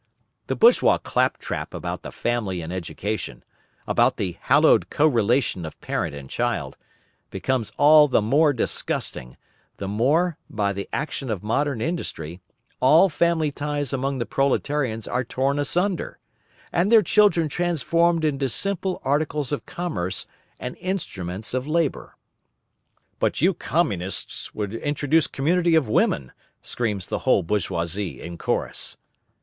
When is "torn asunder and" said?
15.23-16.91